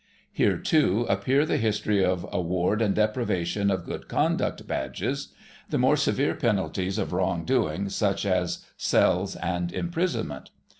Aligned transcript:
Here, 0.31 0.57
too, 0.57 1.05
appear 1.09 1.45
the 1.45 1.57
history 1.59 2.03
of 2.03 2.25
award 2.31 2.81
and 2.81 2.95
deprivation 2.95 3.69
of 3.69 3.83
Good 3.85 4.07
Conduct 4.07 4.65
Badges; 4.67 5.27
the 5.69 5.77
more 5.77 5.95
severe 5.95 6.33
penalties 6.33 6.97
of 6.97 7.13
wrong 7.13 7.45
doing, 7.45 7.87
such 7.89 8.25
as 8.25 8.65
cells 8.77 9.35
and 9.35 9.71
imprisonment. 9.71 10.49